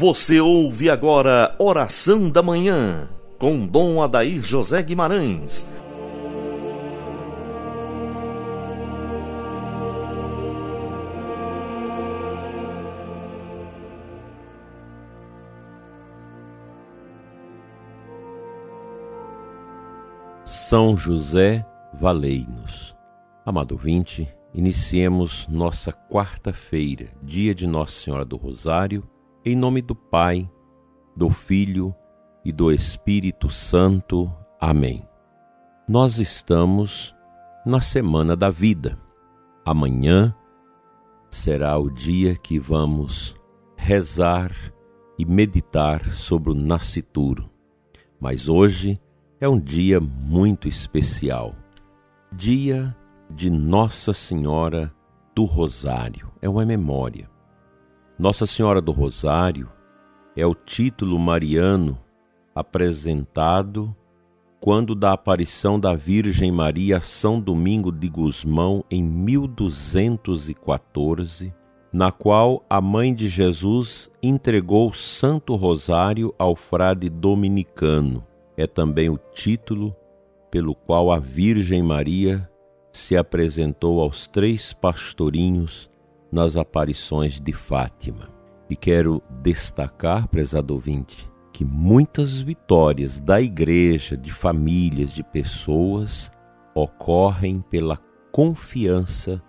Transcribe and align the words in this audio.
Você 0.00 0.40
ouve 0.40 0.88
agora 0.88 1.54
Oração 1.58 2.30
da 2.30 2.42
Manhã, 2.42 3.06
com 3.38 3.66
Dom 3.66 4.02
Adair 4.02 4.42
José 4.42 4.82
Guimarães. 4.82 5.66
São 20.46 20.96
José, 20.96 21.62
valei-nos. 21.92 22.96
Amado 23.44 23.72
ouvinte, 23.72 24.26
iniciemos 24.54 25.46
nossa 25.46 25.92
quarta-feira, 25.92 27.10
dia 27.22 27.54
de 27.54 27.66
Nossa 27.66 27.92
Senhora 28.00 28.24
do 28.24 28.38
Rosário, 28.38 29.06
em 29.44 29.56
nome 29.56 29.80
do 29.80 29.94
Pai, 29.94 30.50
do 31.16 31.30
Filho 31.30 31.94
e 32.44 32.52
do 32.52 32.70
Espírito 32.70 33.48
Santo. 33.48 34.30
Amém. 34.60 35.06
Nós 35.88 36.18
estamos 36.18 37.14
na 37.64 37.80
Semana 37.80 38.36
da 38.36 38.50
Vida. 38.50 38.98
Amanhã 39.64 40.34
será 41.30 41.78
o 41.78 41.90
dia 41.90 42.36
que 42.36 42.58
vamos 42.58 43.34
rezar 43.76 44.52
e 45.18 45.24
meditar 45.24 46.10
sobre 46.10 46.50
o 46.50 46.54
nascituro. 46.54 47.48
Mas 48.20 48.46
hoje 48.48 49.00
é 49.40 49.48
um 49.48 49.58
dia 49.58 50.00
muito 50.00 50.68
especial. 50.68 51.54
Dia 52.30 52.94
de 53.30 53.48
Nossa 53.48 54.12
Senhora 54.12 54.92
do 55.34 55.44
Rosário. 55.44 56.30
É 56.42 56.48
uma 56.48 56.66
memória. 56.66 57.29
Nossa 58.20 58.44
Senhora 58.44 58.82
do 58.82 58.92
Rosário 58.92 59.70
é 60.36 60.46
o 60.46 60.54
título 60.54 61.18
mariano 61.18 61.98
apresentado 62.54 63.96
quando 64.60 64.94
da 64.94 65.14
aparição 65.14 65.80
da 65.80 65.94
Virgem 65.94 66.52
Maria 66.52 66.98
a 66.98 67.00
São 67.00 67.40
Domingo 67.40 67.90
de 67.90 68.10
Gusmão 68.10 68.84
em 68.90 69.02
1214, 69.02 71.54
na 71.90 72.12
qual 72.12 72.62
a 72.68 72.78
mãe 72.78 73.14
de 73.14 73.26
Jesus 73.26 74.10
entregou 74.22 74.90
o 74.90 74.94
Santo 74.94 75.56
Rosário 75.56 76.34
ao 76.38 76.54
frade 76.54 77.08
dominicano. 77.08 78.22
É 78.54 78.66
também 78.66 79.08
o 79.08 79.18
título 79.32 79.96
pelo 80.50 80.74
qual 80.74 81.10
a 81.10 81.18
Virgem 81.18 81.82
Maria 81.82 82.46
se 82.92 83.16
apresentou 83.16 83.98
aos 83.98 84.28
três 84.28 84.74
pastorinhos 84.74 85.88
nas 86.30 86.56
aparições 86.56 87.40
de 87.40 87.52
Fátima. 87.52 88.28
E 88.68 88.76
quero 88.76 89.22
destacar, 89.42 90.28
prezado 90.28 90.74
ouvinte, 90.74 91.30
que 91.52 91.64
muitas 91.64 92.40
vitórias 92.40 93.18
da 93.18 93.40
igreja, 93.40 94.16
de 94.16 94.32
famílias, 94.32 95.12
de 95.12 95.22
pessoas, 95.22 96.30
ocorrem 96.74 97.60
pela 97.68 97.96
confiança 98.32 99.42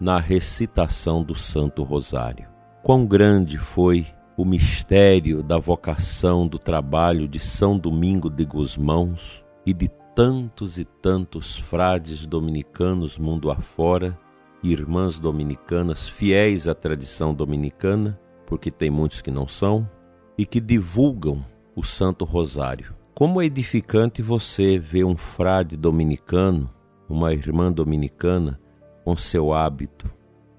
na 0.00 0.18
recitação 0.18 1.22
do 1.22 1.34
Santo 1.34 1.82
Rosário. 1.82 2.48
Quão 2.82 3.06
grande 3.06 3.58
foi 3.58 4.06
o 4.36 4.44
mistério 4.44 5.42
da 5.42 5.58
vocação 5.58 6.46
do 6.46 6.58
trabalho 6.58 7.28
de 7.28 7.38
São 7.38 7.78
Domingo 7.78 8.30
de 8.30 8.44
Gusmãos 8.44 9.44
e 9.66 9.74
de 9.74 9.90
tantos 10.14 10.78
e 10.78 10.84
tantos 10.84 11.58
frades 11.58 12.26
dominicanos 12.26 13.18
mundo 13.18 13.50
afora 13.50 14.18
irmãs 14.62 15.18
dominicanas 15.18 16.08
fiéis 16.08 16.68
à 16.68 16.74
tradição 16.74 17.32
dominicana, 17.34 18.18
porque 18.46 18.70
tem 18.70 18.90
muitos 18.90 19.20
que 19.20 19.30
não 19.30 19.46
são, 19.48 19.88
e 20.36 20.44
que 20.44 20.60
divulgam 20.60 21.44
o 21.74 21.82
Santo 21.82 22.24
Rosário. 22.24 22.94
Como 23.14 23.40
é 23.40 23.44
edificante 23.44 24.22
você 24.22 24.78
ver 24.78 25.04
um 25.04 25.16
frade 25.16 25.76
dominicano, 25.76 26.70
uma 27.08 27.32
irmã 27.32 27.70
dominicana, 27.72 28.60
com 29.04 29.16
seu 29.16 29.52
hábito 29.52 30.10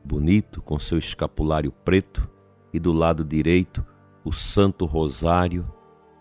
bonito, 0.04 0.62
com 0.62 0.80
seu 0.80 0.98
escapulário 0.98 1.72
preto, 1.72 2.30
e 2.74 2.80
do 2.80 2.92
lado 2.92 3.24
direito 3.24 3.86
o 4.24 4.32
Santo 4.32 4.86
Rosário 4.86 5.72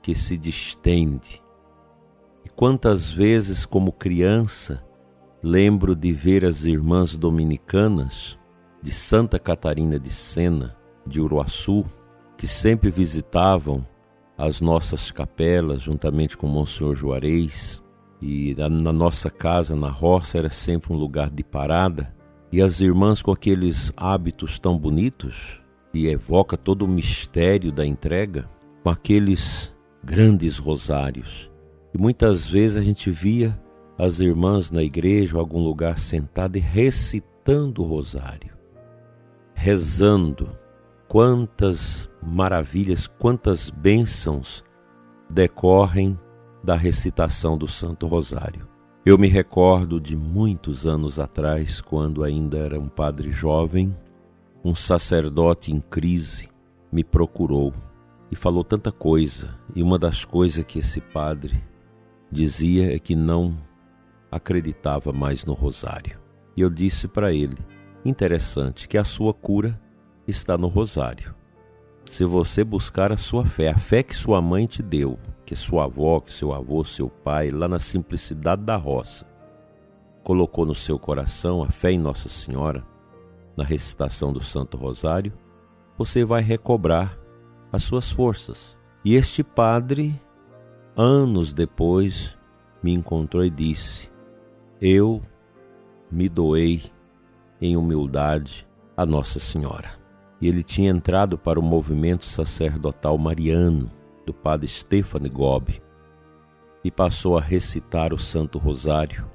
que 0.02 0.14
se 0.14 0.36
distende. 0.36 1.42
E 2.44 2.48
quantas 2.48 3.10
vezes, 3.10 3.64
como 3.66 3.92
criança, 3.92 4.82
Lembro 5.42 5.96
de 5.96 6.12
ver 6.12 6.44
as 6.44 6.64
irmãs 6.64 7.16
dominicanas 7.16 8.38
de 8.82 8.90
Santa 8.90 9.38
Catarina 9.38 9.98
de 9.98 10.10
Sena, 10.10 10.76
de 11.06 11.18
Uruaçu, 11.18 11.84
que 12.36 12.46
sempre 12.46 12.90
visitavam 12.90 13.86
as 14.36 14.60
nossas 14.60 15.10
capelas 15.10 15.80
juntamente 15.80 16.36
com 16.36 16.46
Monsenhor 16.46 16.94
Juarez, 16.94 17.82
e 18.20 18.54
na 18.54 18.92
nossa 18.92 19.30
casa, 19.30 19.74
na 19.74 19.88
roça, 19.88 20.36
era 20.36 20.50
sempre 20.50 20.92
um 20.92 20.96
lugar 20.96 21.30
de 21.30 21.42
parada, 21.42 22.14
e 22.52 22.60
as 22.60 22.82
irmãs 22.82 23.22
com 23.22 23.32
aqueles 23.32 23.90
hábitos 23.96 24.58
tão 24.58 24.76
bonitos, 24.76 25.62
e 25.94 26.06
evoca 26.06 26.54
todo 26.56 26.82
o 26.82 26.88
mistério 26.88 27.72
da 27.72 27.84
entrega, 27.84 28.46
com 28.82 28.90
aqueles 28.90 29.74
grandes 30.04 30.58
rosários. 30.58 31.50
E 31.94 31.98
muitas 31.98 32.46
vezes 32.46 32.76
a 32.76 32.82
gente 32.82 33.10
via 33.10 33.58
as 34.00 34.18
irmãs 34.18 34.70
na 34.70 34.82
igreja 34.82 35.36
ou 35.36 35.40
algum 35.40 35.62
lugar 35.62 35.98
sentada 35.98 36.56
e 36.56 36.60
recitando 36.60 37.82
o 37.82 37.86
rosário, 37.86 38.56
rezando. 39.54 40.58
Quantas 41.06 42.08
maravilhas, 42.22 43.08
quantas 43.08 43.68
bênçãos 43.68 44.64
decorrem 45.28 46.16
da 46.62 46.76
recitação 46.76 47.58
do 47.58 47.66
Santo 47.66 48.06
Rosário. 48.06 48.68
Eu 49.04 49.18
me 49.18 49.26
recordo 49.26 50.00
de 50.00 50.16
muitos 50.16 50.86
anos 50.86 51.18
atrás, 51.18 51.80
quando 51.80 52.22
ainda 52.22 52.58
era 52.58 52.78
um 52.78 52.88
padre 52.88 53.32
jovem, 53.32 53.94
um 54.64 54.72
sacerdote 54.72 55.72
em 55.72 55.80
crise 55.80 56.48
me 56.92 57.02
procurou 57.02 57.74
e 58.30 58.36
falou 58.36 58.62
tanta 58.62 58.92
coisa, 58.92 59.58
e 59.74 59.82
uma 59.82 59.98
das 59.98 60.24
coisas 60.24 60.64
que 60.64 60.78
esse 60.78 61.00
padre 61.00 61.60
dizia 62.30 62.94
é 62.94 62.98
que 63.00 63.16
não 63.16 63.56
acreditava 64.30 65.12
mais 65.12 65.44
no 65.44 65.52
rosário. 65.52 66.18
E 66.56 66.60
eu 66.60 66.70
disse 66.70 67.08
para 67.08 67.32
ele: 67.32 67.56
interessante 68.04 68.88
que 68.88 68.98
a 68.98 69.04
sua 69.04 69.34
cura 69.34 69.80
está 70.26 70.56
no 70.56 70.68
rosário. 70.68 71.34
Se 72.04 72.24
você 72.24 72.64
buscar 72.64 73.12
a 73.12 73.16
sua 73.16 73.46
fé, 73.46 73.70
a 73.70 73.78
fé 73.78 74.02
que 74.02 74.14
sua 74.14 74.40
mãe 74.40 74.66
te 74.66 74.82
deu, 74.82 75.18
que 75.44 75.54
sua 75.54 75.84
avó, 75.84 76.20
que 76.20 76.32
seu 76.32 76.52
avô, 76.52 76.84
seu 76.84 77.08
pai, 77.08 77.50
lá 77.50 77.68
na 77.68 77.78
simplicidade 77.78 78.62
da 78.62 78.76
roça, 78.76 79.26
colocou 80.24 80.66
no 80.66 80.74
seu 80.74 80.98
coração 80.98 81.62
a 81.62 81.68
fé 81.68 81.92
em 81.92 81.98
Nossa 81.98 82.28
Senhora, 82.28 82.84
na 83.56 83.64
recitação 83.64 84.32
do 84.32 84.42
Santo 84.42 84.76
Rosário, 84.76 85.32
você 85.96 86.24
vai 86.24 86.42
recobrar 86.42 87.18
as 87.72 87.82
suas 87.84 88.10
forças. 88.10 88.76
E 89.04 89.14
este 89.14 89.42
padre, 89.42 90.20
anos 90.96 91.52
depois, 91.52 92.36
me 92.82 92.92
encontrou 92.92 93.44
e 93.44 93.50
disse: 93.50 94.09
eu 94.80 95.20
me 96.10 96.28
doei 96.28 96.82
em 97.60 97.76
humildade 97.76 98.66
a 98.96 99.04
Nossa 99.04 99.38
Senhora. 99.38 99.90
E 100.40 100.48
ele 100.48 100.62
tinha 100.62 100.90
entrado 100.90 101.36
para 101.36 101.60
o 101.60 101.62
movimento 101.62 102.24
sacerdotal 102.24 103.18
mariano 103.18 103.90
do 104.24 104.32
padre 104.32 104.66
Stefano 104.66 105.28
Gobi 105.28 105.82
e 106.82 106.90
passou 106.90 107.36
a 107.36 107.42
recitar 107.42 108.14
o 108.14 108.18
Santo 108.18 108.58
Rosário 108.58 109.30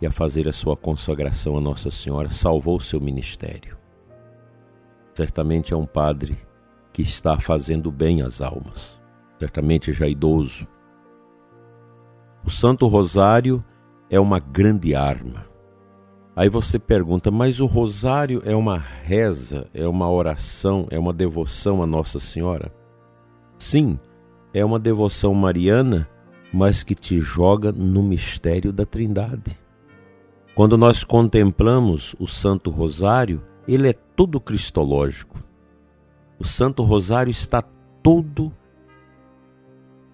e 0.00 0.06
a 0.06 0.10
fazer 0.10 0.48
a 0.48 0.52
sua 0.52 0.76
consagração 0.76 1.56
a 1.56 1.60
Nossa 1.60 1.90
Senhora, 1.90 2.30
salvou 2.30 2.80
seu 2.80 3.00
ministério. 3.00 3.78
Certamente 5.14 5.72
é 5.72 5.76
um 5.76 5.86
padre 5.86 6.36
que 6.92 7.02
está 7.02 7.38
fazendo 7.38 7.92
bem 7.92 8.22
às 8.22 8.40
almas, 8.40 9.00
certamente 9.38 9.92
já 9.92 10.08
idoso. 10.08 10.66
O 12.44 12.50
Santo 12.50 12.88
Rosário 12.88 13.64
é 14.10 14.18
uma 14.18 14.38
grande 14.38 14.94
arma. 14.94 15.46
Aí 16.34 16.48
você 16.48 16.78
pergunta, 16.78 17.30
mas 17.30 17.58
o 17.58 17.66
rosário 17.66 18.40
é 18.44 18.54
uma 18.54 18.78
reza, 18.78 19.66
é 19.74 19.86
uma 19.88 20.08
oração, 20.10 20.86
é 20.90 20.98
uma 20.98 21.12
devoção 21.12 21.82
a 21.82 21.86
Nossa 21.86 22.20
Senhora? 22.20 22.72
Sim, 23.58 23.98
é 24.54 24.64
uma 24.64 24.78
devoção 24.78 25.34
mariana, 25.34 26.08
mas 26.52 26.84
que 26.84 26.94
te 26.94 27.20
joga 27.20 27.72
no 27.72 28.02
mistério 28.02 28.72
da 28.72 28.86
Trindade. 28.86 29.58
Quando 30.54 30.78
nós 30.78 31.04
contemplamos 31.04 32.14
o 32.18 32.26
Santo 32.26 32.70
Rosário, 32.70 33.42
ele 33.66 33.88
é 33.88 33.92
todo 33.92 34.40
cristológico. 34.40 35.38
O 36.38 36.44
Santo 36.44 36.82
Rosário 36.82 37.30
está 37.30 37.62
todo 38.02 38.52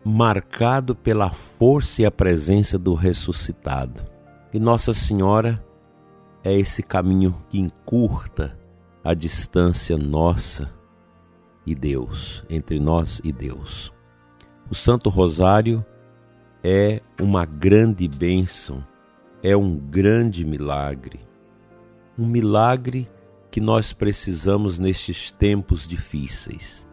marcado 0.05 0.95
pela 0.95 1.31
força 1.31 2.03
e 2.03 2.05
a 2.05 2.11
presença 2.11 2.79
do 2.79 2.95
ressuscitado. 2.95 4.05
E 4.53 4.61
Nossa 4.61 4.93
Senhora 4.93 5.65
é 6.45 6.53
esse 6.53 6.83
caminho 6.83 7.35
que 7.49 7.59
encurta 7.59 8.59
a 9.03 9.15
distância 9.15 9.97
nossa 9.97 10.71
e 11.67 11.75
Deus, 11.75 12.45
entre 12.51 12.79
nós 12.79 13.21
e 13.25 13.33
Deus. 13.33 13.93
O 14.71 14.75
Santo 14.75 15.09
Rosário 15.09 15.85
é 16.63 17.01
uma 17.21 17.47
grande 17.47 18.07
bênção, 18.07 18.85
é 19.43 19.57
um 19.57 19.77
grande 19.77 20.45
milagre. 20.45 21.21
Um 22.19 22.27
milagre 22.27 23.11
que 23.51 23.61
nós 23.61 23.93
precisamos 23.93 24.79
nestes 24.79 25.33
tempos 25.33 25.87
difíceis. 25.87 26.84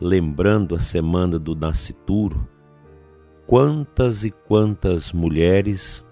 Lembrando 0.00 0.74
a 0.74 0.80
semana 0.80 1.38
do 1.38 1.54
nascituro, 1.54 2.46
quantas 3.46 4.24
e 4.24 4.30
quantas 4.30 5.10
mulheres 5.10 6.04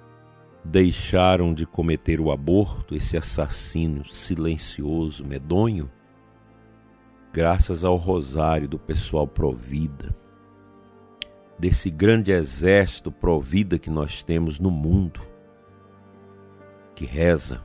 deixaram 0.65 1.53
de 1.53 1.67
cometer 1.67 2.19
o 2.19 2.31
aborto, 2.33 2.95
esse 2.95 3.15
assassino 3.15 4.03
silencioso, 4.07 5.23
medonho, 5.27 5.91
graças 7.31 7.85
ao 7.85 7.97
rosário 7.97 8.67
do 8.67 8.79
pessoal 8.79 9.29
Provida, 9.29 10.17
desse 11.59 11.91
grande 11.91 12.33
exército 12.33 13.13
Provida 13.13 13.79
que 13.79 13.91
nós 13.91 14.23
temos 14.23 14.59
no 14.59 14.71
mundo, 14.71 15.21
que 16.95 17.05
reza. 17.05 17.63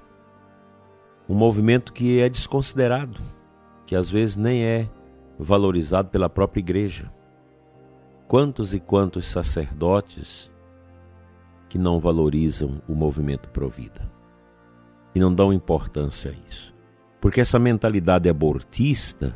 Um 1.29 1.35
movimento 1.35 1.93
que 1.93 2.19
é 2.19 2.27
desconsiderado, 2.27 3.21
que 3.85 3.95
às 3.95 4.11
vezes 4.11 4.35
nem 4.35 4.65
é 4.65 4.89
valorizado 5.39 6.09
pela 6.09 6.29
própria 6.29 6.59
igreja. 6.59 7.09
Quantos 8.27 8.73
e 8.73 8.79
quantos 8.79 9.25
sacerdotes 9.25 10.51
que 11.69 11.77
não 11.77 11.99
valorizam 11.99 12.81
o 12.87 12.93
movimento 12.93 13.49
Provida 13.49 14.11
e 15.15 15.19
não 15.19 15.33
dão 15.33 15.53
importância 15.53 16.31
a 16.31 16.49
isso. 16.49 16.75
Porque 17.21 17.41
essa 17.41 17.57
mentalidade 17.57 18.29
abortista, 18.29 19.35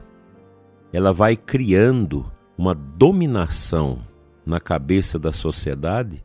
ela 0.92 1.12
vai 1.12 1.36
criando 1.36 2.32
uma 2.58 2.76
dominação 2.76 4.06
na 4.46 4.60
cabeça 4.60 5.18
da 5.18 5.32
sociedade 5.32 6.24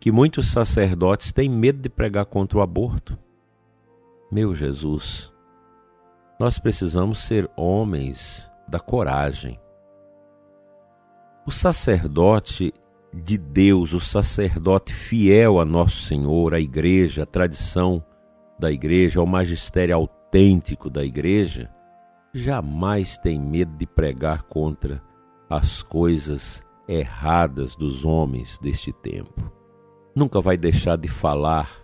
que 0.00 0.10
muitos 0.10 0.48
sacerdotes 0.50 1.32
têm 1.32 1.48
medo 1.48 1.80
de 1.80 1.88
pregar 1.88 2.26
contra 2.26 2.58
o 2.58 2.62
aborto. 2.62 3.16
Meu 4.30 4.54
Jesus, 4.54 5.32
nós 6.40 6.58
precisamos 6.58 7.18
ser 7.18 7.48
homens 7.56 8.50
da 8.68 8.78
coragem. 8.78 9.60
O 11.46 11.50
sacerdote, 11.50 12.72
de 13.12 13.36
Deus, 13.36 13.92
o 13.92 14.00
sacerdote 14.00 14.92
fiel 14.92 15.60
a 15.60 15.64
Nosso 15.64 16.02
Senhor, 16.02 16.54
à 16.54 16.60
igreja, 16.60 17.24
à 17.24 17.26
tradição 17.26 18.02
da 18.58 18.70
igreja, 18.70 19.20
ao 19.20 19.26
magistério 19.26 19.94
autêntico 19.94 20.88
da 20.88 21.04
igreja, 21.04 21.68
jamais 22.32 23.18
tem 23.18 23.38
medo 23.38 23.76
de 23.76 23.86
pregar 23.86 24.44
contra 24.44 25.02
as 25.50 25.82
coisas 25.82 26.64
erradas 26.88 27.76
dos 27.76 28.04
homens 28.04 28.58
deste 28.58 28.92
tempo. 28.92 29.52
Nunca 30.14 30.40
vai 30.40 30.56
deixar 30.56 30.96
de 30.96 31.08
falar 31.08 31.82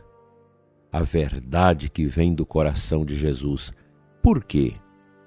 a 0.92 1.02
verdade 1.02 1.90
que 1.90 2.06
vem 2.06 2.34
do 2.34 2.46
coração 2.46 3.04
de 3.04 3.14
Jesus. 3.14 3.72
Porque 4.22 4.74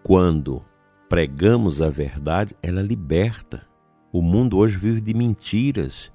quando 0.04 0.64
pregamos 1.12 1.82
a 1.82 1.90
verdade, 1.90 2.56
ela 2.64 2.82
liberta. 2.82 3.68
O 4.14 4.22
mundo 4.22 4.58
hoje 4.58 4.78
vive 4.78 5.02
de 5.02 5.14
mentiras. 5.14 6.10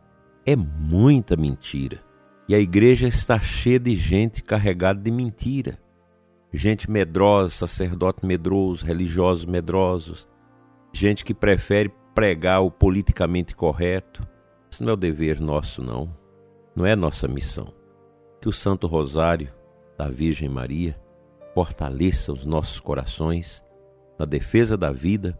É 0.47 0.57
muita 0.57 1.37
mentira. 1.37 2.03
E 2.49 2.55
a 2.55 2.59
igreja 2.59 3.07
está 3.07 3.39
cheia 3.39 3.79
de 3.79 3.95
gente 3.95 4.43
carregada 4.43 4.99
de 4.99 5.11
mentira. 5.11 5.79
Gente 6.51 6.91
medrosa, 6.91 7.51
sacerdote 7.51 8.25
medroso, 8.25 8.87
religiosos 8.87 9.45
medrosos. 9.45 10.27
Gente 10.95 11.27
que 11.27 11.35
prefere 11.35 11.93
pregar 12.15 12.63
o 12.63 12.71
politicamente 12.71 13.55
correto. 13.55 14.27
Isso 14.71 14.83
não 14.83 14.93
é 14.93 14.95
o 14.95 14.97
dever 14.97 15.43
nosso, 15.43 15.83
não. 15.83 16.11
Não 16.75 16.87
é 16.87 16.97
nossa 16.97 17.29
missão. 17.29 17.71
Que 18.41 18.49
o 18.49 18.53
Santo 18.53 18.87
Rosário 18.87 19.53
da 19.99 20.09
Virgem 20.09 20.49
Maria 20.49 20.99
fortaleça 21.53 22.33
os 22.33 22.47
nossos 22.47 22.81
corações 22.81 23.63
na 24.19 24.25
defesa 24.25 24.77
da 24.77 24.93
vida 24.93 25.39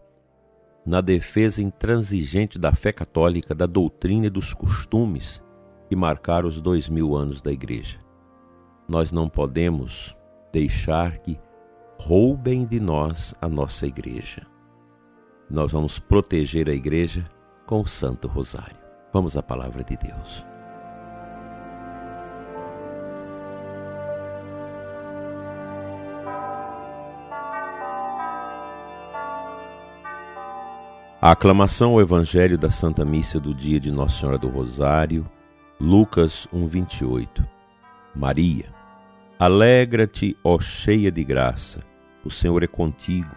na 0.87 1.01
defesa 1.01 1.61
intransigente 1.61 2.57
da 2.57 2.71
fé 2.71 2.93
católica, 2.93 3.53
da 3.53 3.65
doutrina 3.65 4.27
e 4.27 4.29
dos 4.29 4.53
costumes 4.53 5.43
que 5.89 5.97
marcaram 5.97 6.47
os 6.47 6.61
dois 6.61 6.87
mil 6.87 7.13
anos 7.13 7.41
da 7.41 7.51
Igreja. 7.51 7.99
Nós 8.87 9.11
não 9.11 9.27
podemos 9.27 10.15
deixar 10.51 11.17
que 11.17 11.37
roubem 11.99 12.65
de 12.65 12.79
nós 12.79 13.35
a 13.41 13.49
nossa 13.49 13.85
Igreja. 13.85 14.47
Nós 15.49 15.73
vamos 15.73 15.99
proteger 15.99 16.69
a 16.69 16.73
Igreja 16.73 17.29
com 17.65 17.81
o 17.81 17.87
Santo 17.87 18.29
Rosário. 18.29 18.77
Vamos 19.11 19.35
à 19.35 19.43
palavra 19.43 19.83
de 19.83 19.97
Deus. 19.97 20.45
A 31.19 31.31
aclamação 31.31 31.93
ao 31.93 32.01
Evangelho 32.01 32.59
da 32.59 32.69
Santa 32.69 33.03
Missa 33.03 33.39
do 33.39 33.51
dia 33.51 33.79
de 33.79 33.89
Nossa 33.89 34.19
Senhora 34.19 34.37
do 34.37 34.47
Rosário, 34.47 35.25
Lucas 35.79 36.47
1:28. 36.53 37.43
Maria, 38.13 38.65
alegra-te, 39.39 40.37
ó 40.43 40.59
cheia 40.59 41.11
de 41.11 41.23
graça, 41.23 41.83
o 42.23 42.29
Senhor 42.29 42.61
é 42.61 42.67
contigo. 42.67 43.35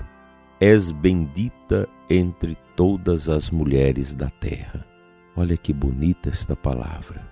És 0.61 0.93
bendita 0.93 1.89
entre 2.11 2.55
todas 2.77 3.31
as 3.31 3.51
mulheres 3.51 4.13
da 4.13 4.29
terra. 4.29 4.85
Olha 5.35 5.57
que 5.57 5.73
bonita 5.73 6.29
esta 6.29 6.55
palavra. 6.55 7.23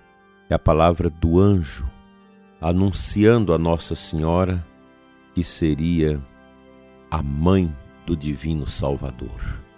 É 0.49 0.55
a 0.55 0.59
palavra 0.59 1.11
do 1.11 1.39
anjo 1.39 1.85
anunciando 2.59 3.53
a 3.53 3.57
Nossa 3.59 3.93
Senhora 3.93 4.65
que 5.35 5.43
seria 5.43 6.19
a 7.11 7.21
mãe 7.21 7.71
do 8.03 8.17
divino 8.17 8.65
Salvador. 8.65 9.68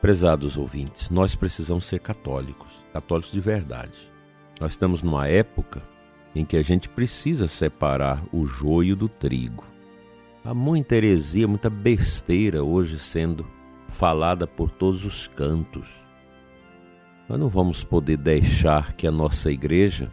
Prezados 0.00 0.56
ouvintes, 0.56 1.10
nós 1.10 1.34
precisamos 1.34 1.84
ser 1.84 2.00
católicos, 2.00 2.68
católicos 2.90 3.30
de 3.30 3.38
verdade. 3.38 3.92
Nós 4.58 4.72
estamos 4.72 5.02
numa 5.02 5.28
época 5.28 5.82
em 6.34 6.42
que 6.42 6.56
a 6.56 6.62
gente 6.62 6.88
precisa 6.88 7.46
separar 7.46 8.22
o 8.32 8.46
joio 8.46 8.96
do 8.96 9.10
trigo. 9.10 9.64
Há 10.42 10.54
muita 10.54 10.96
heresia, 10.96 11.46
muita 11.46 11.68
besteira 11.68 12.64
hoje 12.64 12.98
sendo 12.98 13.46
falada 13.88 14.46
por 14.46 14.70
todos 14.70 15.04
os 15.04 15.28
cantos. 15.28 15.88
Nós 17.28 17.38
não 17.38 17.50
vamos 17.50 17.84
poder 17.84 18.16
deixar 18.16 18.94
que 18.94 19.06
a 19.06 19.10
nossa 19.10 19.50
igreja 19.50 20.10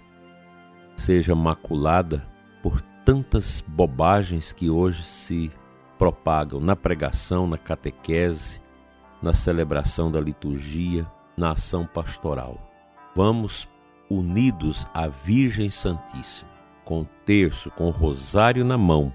seja 0.97 1.33
maculada 1.33 2.25
por 2.61 2.81
tantas 3.05 3.63
bobagens 3.65 4.51
que 4.51 4.69
hoje 4.69 5.01
se 5.03 5.49
propagam 5.97 6.59
na 6.59 6.75
pregação, 6.75 7.47
na 7.47 7.57
catequese, 7.57 8.59
na 9.21 9.33
celebração 9.33 10.11
da 10.11 10.19
liturgia, 10.19 11.05
na 11.35 11.51
ação 11.51 11.85
pastoral. 11.85 12.59
Vamos 13.15 13.67
unidos 14.09 14.87
à 14.93 15.07
Virgem 15.07 15.69
Santíssima, 15.69 16.49
com 16.85 17.01
o 17.01 17.07
terço, 17.25 17.69
com 17.71 17.87
o 17.87 17.91
rosário 17.91 18.63
na 18.63 18.77
mão, 18.77 19.13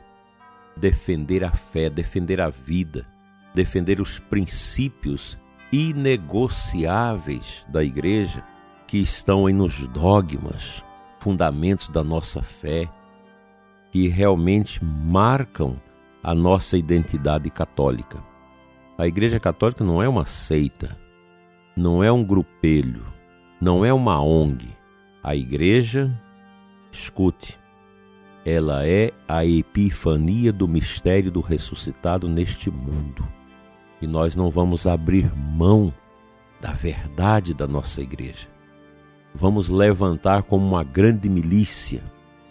defender 0.76 1.44
a 1.44 1.52
fé, 1.52 1.88
defender 1.88 2.40
a 2.40 2.48
vida, 2.48 3.06
defender 3.54 4.00
os 4.00 4.18
princípios 4.18 5.38
inegociáveis 5.72 7.64
da 7.68 7.82
Igreja 7.82 8.42
que 8.86 8.98
estão 8.98 9.46
aí 9.46 9.54
nos 9.54 9.86
dogmas, 9.86 10.82
fundamentos 11.18 11.88
da 11.88 12.04
nossa 12.04 12.42
fé, 12.42 12.88
que 13.90 14.08
realmente 14.08 14.84
marcam 14.84 15.76
a 16.22 16.34
nossa 16.34 16.76
identidade 16.76 17.48
católica. 17.48 18.31
A 18.98 19.06
Igreja 19.06 19.40
Católica 19.40 19.82
não 19.82 20.02
é 20.02 20.08
uma 20.08 20.24
seita, 20.24 20.96
não 21.76 22.04
é 22.04 22.12
um 22.12 22.22
grupelho, 22.22 23.04
não 23.60 23.84
é 23.84 23.92
uma 23.92 24.20
ONG. 24.20 24.68
A 25.22 25.34
Igreja, 25.34 26.12
escute, 26.92 27.58
ela 28.44 28.86
é 28.86 29.12
a 29.26 29.44
epifania 29.46 30.52
do 30.52 30.66
mistério 30.66 31.30
do 31.30 31.40
ressuscitado 31.40 32.28
neste 32.28 32.70
mundo. 32.70 33.24
E 34.00 34.06
nós 34.06 34.34
não 34.34 34.50
vamos 34.50 34.86
abrir 34.86 35.32
mão 35.34 35.92
da 36.60 36.72
verdade 36.72 37.54
da 37.54 37.66
nossa 37.66 38.00
igreja. 38.00 38.48
Vamos 39.34 39.68
levantar 39.68 40.42
como 40.42 40.66
uma 40.66 40.84
grande 40.84 41.30
milícia, 41.30 42.02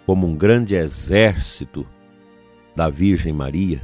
como 0.05 0.25
um 0.27 0.35
grande 0.35 0.75
exército 0.75 1.85
da 2.75 2.89
Virgem 2.89 3.33
Maria, 3.33 3.81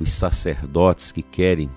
os 0.00 0.12
sacerdotes 0.12 1.12
que 1.12 1.22
querem 1.22 1.70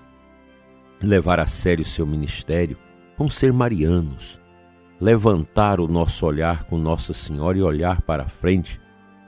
levar 1.01 1.39
a 1.39 1.47
sério 1.47 1.83
o 1.83 1.87
seu 1.87 2.05
ministério, 2.05 2.77
vamos 3.17 3.35
ser 3.35 3.53
marianos, 3.53 4.39
levantar 4.99 5.79
o 5.79 5.87
nosso 5.87 6.25
olhar 6.25 6.63
com 6.63 6.77
Nossa 6.77 7.13
Senhora 7.13 7.57
e 7.57 7.61
olhar 7.61 8.01
para 8.01 8.27
frente, 8.27 8.79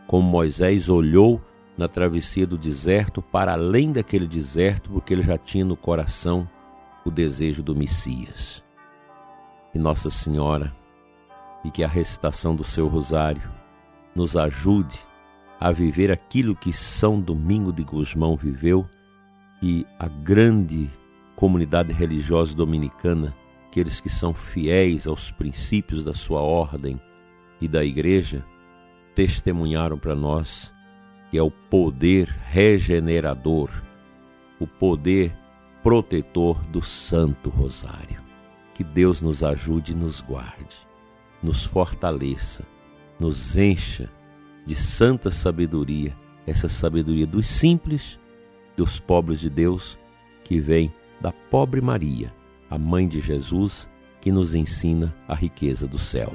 como 0.08 0.28
Moisés 0.28 0.90
olhou 0.90 1.42
na 1.78 1.88
travessia 1.88 2.46
do 2.46 2.58
deserto, 2.58 3.22
para 3.22 3.54
além 3.54 3.92
daquele 3.92 4.28
deserto, 4.28 4.90
porque 4.90 5.14
ele 5.14 5.22
já 5.22 5.38
tinha 5.38 5.64
no 5.64 5.78
coração 5.78 6.50
o 7.06 7.12
desejo 7.12 7.64
do 7.64 7.76
Messias. 7.76 8.64
Que 9.72 9.78
Nossa 9.78 10.10
Senhora 10.10 10.74
e 11.64 11.70
que 11.70 11.84
a 11.84 11.88
recitação 11.88 12.56
do 12.56 12.64
seu 12.64 12.88
rosário 12.88 13.50
nos 14.16 14.36
ajude 14.36 14.98
a 15.60 15.72
viver 15.72 16.12
aquilo 16.12 16.56
que 16.56 16.74
São 16.74 17.20
Domingo 17.20 17.72
de 17.72 17.84
Gusmão 17.84 18.36
viveu 18.36 18.86
e 19.62 19.86
a 20.00 20.08
grande 20.08 20.90
comunidade 21.40 21.94
religiosa 21.94 22.54
dominicana, 22.54 23.34
aqueles 23.66 24.02
que 24.02 24.10
são 24.10 24.34
fiéis 24.34 25.08
aos 25.08 25.32
princípios 25.32 26.04
da 26.04 26.14
sua 26.14 26.42
ordem 26.42 27.00
e 27.62 27.68
da 27.68 27.82
igreja, 27.82 28.44
testemunharam 29.16 29.98
para 29.98 30.14
nós 30.14 30.70
que 31.32 31.38
é 31.38 31.42
o 31.42 31.50
poder 31.50 32.28
regenerador, 32.28 33.70
o 34.60 34.68
poder 34.68 35.32
protetor 35.82 36.62
do 36.66 36.82
Santo 36.82 37.50
Rosário. 37.50 38.22
Que 38.74 38.84
Deus 38.84 39.22
nos 39.22 39.42
ajude 39.42 39.94
e 39.94 39.96
nos 39.96 40.20
guarde, 40.20 40.76
nos 41.42 41.64
fortaleça, 41.64 42.66
nos 43.18 43.56
encha 43.56 44.10
de 44.66 44.76
santa 44.76 45.32
sabedoria, 45.32 46.14
essa 46.46 46.68
sabedoria 46.68 47.26
dos 47.26 47.48
simples, 47.48 48.20
dos 48.76 49.00
pobres 49.00 49.40
de 49.40 49.50
Deus, 49.50 49.98
que 50.44 50.60
vem 50.60 50.92
da 51.20 51.32
pobre 51.32 51.82
Maria, 51.82 52.34
a 52.70 52.78
mãe 52.78 53.08
de 53.08 53.20
Jesus, 53.20 53.90
que 54.22 54.32
nos 54.32 54.54
ensina 54.54 55.14
a 55.28 55.34
riqueza 55.34 55.88
do 55.88 55.98
céu. 55.98 56.32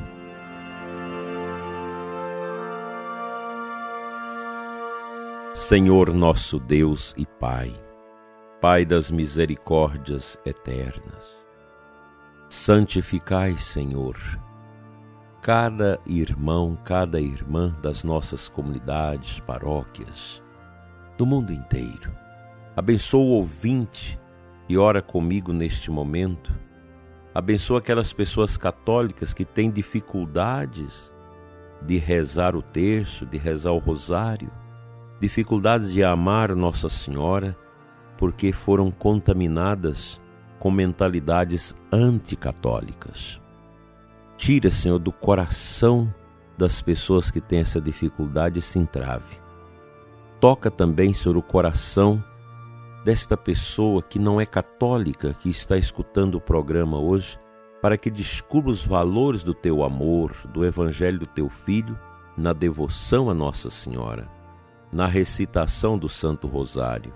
Senhor 5.55 6.13
nosso 6.13 6.59
Deus 6.59 7.15
e 7.17 7.25
Pai, 7.25 7.73
Pai 8.61 8.85
das 8.85 9.11
misericórdias 9.11 10.37
eternas, 10.45 11.39
santificai, 12.49 13.57
Senhor, 13.57 14.17
cada 15.41 16.01
irmão, 16.07 16.77
cada 16.85 17.21
irmã 17.21 17.77
das 17.83 18.03
nossas 18.03 18.49
comunidades, 18.49 19.39
paróquias, 19.41 20.43
do 21.17 21.25
mundo 21.25 21.53
inteiro. 21.53 22.13
Abençoa 22.77 23.21
o 23.23 23.31
ouvinte 23.35 24.19
e 24.69 24.77
ora 24.77 25.03
comigo 25.03 25.53
neste 25.53 25.91
momento. 25.91 26.53
Abençoa 27.35 27.79
aquelas 27.79 28.13
pessoas 28.13 28.57
católicas 28.57 29.33
que 29.33 29.45
têm 29.45 29.71
dificuldades 29.71 31.13
de 31.83 31.99
rezar 31.99 32.57
o 32.57 32.63
terço, 32.63 33.27
de 33.27 33.37
rezar 33.37 33.73
o 33.73 33.79
rosário 33.79 34.51
dificuldades 35.25 35.93
de 35.93 36.05
amar 36.05 36.55
Nossa 36.55 36.89
Senhora 36.89 37.57
porque 38.19 38.53
foram 38.53 38.91
contaminadas 38.91 40.21
com 40.59 40.71
mentalidades 40.71 41.75
anticatólicas. 41.91 43.41
Tira, 44.37 44.71
Senhor, 44.71 44.99
do 44.99 45.11
coração 45.11 46.13
das 46.57 46.83
pessoas 46.83 47.31
que 47.31 47.41
têm 47.41 47.61
essa 47.61 47.81
dificuldade 47.81 48.59
esse 48.59 48.79
entrave. 48.79 49.39
Toca 50.41 50.71
também, 50.71 51.15
Senhor, 51.15 51.37
o 51.37 51.43
coração 51.43 52.23
desta 53.05 53.37
pessoa 53.37 54.03
que 54.03 54.19
não 54.19 54.41
é 54.41 54.47
católica, 54.47 55.35
que 55.35 55.51
está 55.51 55.77
escutando 55.77 56.37
o 56.37 56.41
programa 56.41 56.99
hoje, 56.99 57.39
para 57.83 57.99
que 57.99 58.11
descubra 58.11 58.71
os 58.71 58.85
valores 58.85 59.45
do 59.45 59.53
teu 59.53 59.85
amor, 59.85 60.33
do 60.53 60.65
evangelho 60.65 61.19
do 61.19 61.27
teu 61.27 61.49
filho, 61.49 61.99
na 62.37 62.53
devoção 62.53 63.29
a 63.29 63.35
Nossa 63.35 63.69
Senhora 63.69 64.29
na 64.95 65.09
recitação 65.09 65.99
do 65.99 66.09
Santo 66.09 66.47
Rosário. 66.47 67.13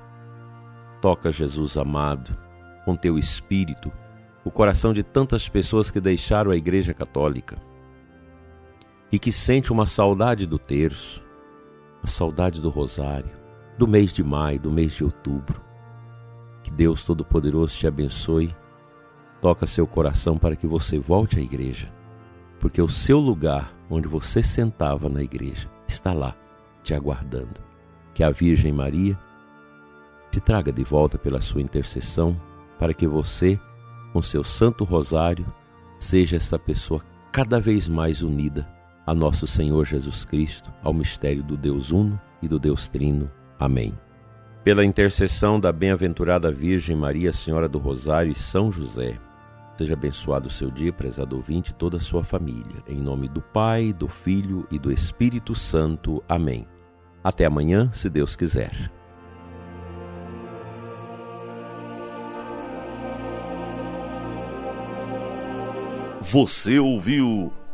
Toca, 1.00 1.30
Jesus 1.30 1.76
amado, 1.76 2.36
com 2.84 2.96
teu 2.96 3.16
espírito, 3.16 3.92
o 4.44 4.50
coração 4.50 4.92
de 4.92 5.04
tantas 5.04 5.48
pessoas 5.48 5.88
que 5.88 6.00
deixaram 6.00 6.50
a 6.50 6.56
Igreja 6.56 6.92
Católica 6.92 7.56
e 9.12 9.18
que 9.18 9.30
sente 9.30 9.72
uma 9.72 9.86
saudade 9.86 10.44
do 10.44 10.58
terço, 10.58 11.22
a 12.02 12.08
saudade 12.08 12.60
do 12.60 12.68
Rosário, 12.68 13.30
do 13.78 13.86
mês 13.86 14.12
de 14.12 14.24
maio, 14.24 14.58
do 14.58 14.72
mês 14.72 14.92
de 14.92 15.04
outubro. 15.04 15.67
Que 16.62 16.70
Deus 16.70 17.04
Todo-Poderoso 17.04 17.76
te 17.76 17.86
abençoe. 17.86 18.54
Toca 19.40 19.66
seu 19.66 19.86
coração 19.86 20.36
para 20.36 20.56
que 20.56 20.66
você 20.66 20.98
volte 20.98 21.38
à 21.38 21.42
igreja, 21.42 21.92
porque 22.58 22.82
o 22.82 22.88
seu 22.88 23.18
lugar 23.18 23.72
onde 23.88 24.08
você 24.08 24.42
sentava 24.42 25.08
na 25.08 25.22
igreja 25.22 25.70
está 25.86 26.12
lá, 26.12 26.34
te 26.82 26.92
aguardando 26.92 27.68
que 28.18 28.24
a 28.24 28.30
Virgem 28.30 28.72
Maria 28.72 29.16
te 30.32 30.40
traga 30.40 30.72
de 30.72 30.82
volta 30.82 31.16
pela 31.16 31.40
sua 31.40 31.62
intercessão, 31.62 32.36
para 32.76 32.92
que 32.92 33.06
você, 33.06 33.56
com 34.12 34.20
seu 34.20 34.42
Santo 34.42 34.82
Rosário, 34.82 35.46
seja 36.00 36.36
essa 36.36 36.58
pessoa 36.58 37.00
cada 37.30 37.60
vez 37.60 37.86
mais 37.86 38.20
unida 38.20 38.68
a 39.06 39.14
nosso 39.14 39.46
Senhor 39.46 39.86
Jesus 39.86 40.24
Cristo, 40.24 40.68
ao 40.82 40.92
mistério 40.92 41.44
do 41.44 41.56
Deus 41.56 41.92
Uno 41.92 42.20
e 42.42 42.48
do 42.48 42.58
Deus 42.58 42.88
Trino. 42.88 43.30
Amém. 43.56 43.96
Pela 44.64 44.84
intercessão 44.84 45.58
da 45.58 45.72
bem-aventurada 45.72 46.50
Virgem 46.50 46.96
Maria, 46.96 47.32
Senhora 47.32 47.68
do 47.68 47.78
Rosário 47.78 48.32
e 48.32 48.34
São 48.34 48.70
José, 48.70 49.16
seja 49.78 49.94
abençoado 49.94 50.48
o 50.48 50.50
seu 50.50 50.70
dia, 50.70 50.92
prezado 50.92 51.36
ouvinte, 51.36 51.70
e 51.70 51.74
toda 51.74 51.96
a 51.96 52.00
sua 52.00 52.24
família. 52.24 52.82
Em 52.86 52.96
nome 52.96 53.28
do 53.28 53.40
Pai, 53.40 53.92
do 53.92 54.08
Filho 54.08 54.66
e 54.70 54.78
do 54.78 54.92
Espírito 54.92 55.54
Santo. 55.54 56.22
Amém. 56.28 56.66
Até 57.22 57.46
amanhã, 57.46 57.90
se 57.92 58.10
Deus 58.10 58.34
quiser. 58.34 58.90
Você 66.20 66.78
ouviu 66.78 67.52